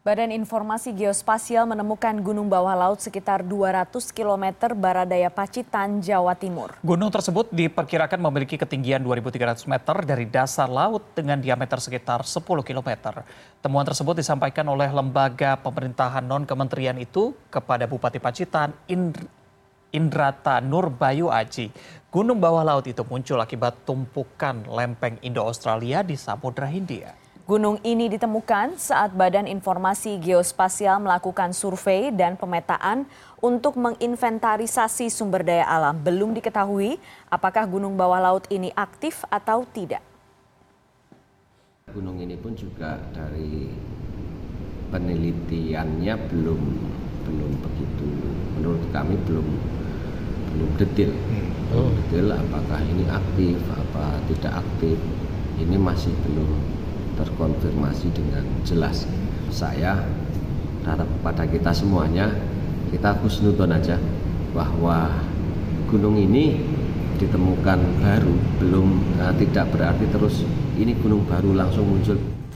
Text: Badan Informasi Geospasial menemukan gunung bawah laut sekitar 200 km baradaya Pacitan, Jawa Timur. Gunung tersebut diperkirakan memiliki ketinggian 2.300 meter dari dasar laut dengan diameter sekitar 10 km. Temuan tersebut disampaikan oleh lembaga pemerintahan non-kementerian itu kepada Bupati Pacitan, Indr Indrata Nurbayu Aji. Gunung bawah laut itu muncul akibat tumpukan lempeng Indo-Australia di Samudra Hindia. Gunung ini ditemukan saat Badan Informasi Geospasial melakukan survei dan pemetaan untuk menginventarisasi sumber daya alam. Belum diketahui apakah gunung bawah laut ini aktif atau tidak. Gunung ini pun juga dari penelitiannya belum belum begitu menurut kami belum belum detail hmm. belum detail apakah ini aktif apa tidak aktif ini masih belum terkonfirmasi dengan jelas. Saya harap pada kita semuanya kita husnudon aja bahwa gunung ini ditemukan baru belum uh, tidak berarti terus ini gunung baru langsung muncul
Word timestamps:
Badan 0.00 0.32
Informasi 0.32 0.96
Geospasial 0.96 1.68
menemukan 1.68 2.16
gunung 2.24 2.48
bawah 2.48 2.72
laut 2.72 3.04
sekitar 3.04 3.44
200 3.44 3.92
km 4.16 4.72
baradaya 4.72 5.28
Pacitan, 5.28 6.00
Jawa 6.00 6.32
Timur. 6.32 6.72
Gunung 6.80 7.12
tersebut 7.12 7.52
diperkirakan 7.52 8.16
memiliki 8.16 8.56
ketinggian 8.56 9.04
2.300 9.04 9.68
meter 9.68 9.96
dari 10.08 10.24
dasar 10.24 10.72
laut 10.72 11.04
dengan 11.12 11.36
diameter 11.36 11.76
sekitar 11.84 12.24
10 12.24 12.40
km. 12.64 13.12
Temuan 13.60 13.84
tersebut 13.84 14.16
disampaikan 14.16 14.64
oleh 14.72 14.88
lembaga 14.88 15.60
pemerintahan 15.60 16.24
non-kementerian 16.24 16.96
itu 16.96 17.36
kepada 17.52 17.84
Bupati 17.84 18.16
Pacitan, 18.16 18.72
Indr 18.88 19.28
Indrata 19.92 20.64
Nurbayu 20.64 21.28
Aji. 21.28 21.68
Gunung 22.08 22.40
bawah 22.40 22.64
laut 22.64 22.88
itu 22.88 23.04
muncul 23.04 23.36
akibat 23.36 23.84
tumpukan 23.84 24.64
lempeng 24.64 25.20
Indo-Australia 25.20 26.00
di 26.00 26.16
Samudra 26.16 26.72
Hindia. 26.72 27.12
Gunung 27.48 27.80
ini 27.80 28.12
ditemukan 28.12 28.76
saat 28.76 29.16
Badan 29.16 29.48
Informasi 29.48 30.20
Geospasial 30.20 31.00
melakukan 31.00 31.56
survei 31.56 32.12
dan 32.12 32.36
pemetaan 32.36 33.08
untuk 33.40 33.80
menginventarisasi 33.80 35.08
sumber 35.08 35.40
daya 35.40 35.64
alam. 35.64 35.96
Belum 35.96 36.36
diketahui 36.36 37.00
apakah 37.32 37.64
gunung 37.64 37.96
bawah 37.96 38.20
laut 38.20 38.44
ini 38.52 38.68
aktif 38.76 39.24
atau 39.32 39.64
tidak. 39.64 40.04
Gunung 41.88 42.20
ini 42.20 42.36
pun 42.36 42.52
juga 42.52 43.00
dari 43.08 43.72
penelitiannya 44.92 46.14
belum 46.28 46.62
belum 47.24 47.52
begitu 47.62 48.08
menurut 48.58 48.84
kami 48.92 49.14
belum 49.24 49.48
belum 50.50 50.70
detail 50.76 51.12
hmm. 51.14 51.48
belum 51.70 51.92
detail 52.04 52.28
apakah 52.36 52.80
ini 52.84 53.04
aktif 53.06 53.56
apa 53.70 54.18
tidak 54.28 54.66
aktif 54.66 54.98
ini 55.62 55.76
masih 55.78 56.10
belum 56.26 56.80
terkonfirmasi 57.20 58.08
dengan 58.16 58.44
jelas. 58.64 59.04
Saya 59.52 60.00
harap 60.88 61.08
pada 61.20 61.44
kita 61.44 61.76
semuanya 61.76 62.32
kita 62.88 63.12
husnudon 63.20 63.76
aja 63.76 64.00
bahwa 64.56 65.12
gunung 65.92 66.16
ini 66.16 66.64
ditemukan 67.20 67.78
baru 68.00 68.34
belum 68.56 68.88
uh, 69.20 69.34
tidak 69.36 69.68
berarti 69.76 70.08
terus 70.08 70.42
ini 70.80 70.96
gunung 70.96 71.28
baru 71.28 71.52
langsung 71.52 71.84
muncul 71.84 72.40